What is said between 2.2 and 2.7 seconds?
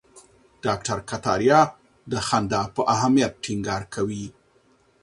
خندا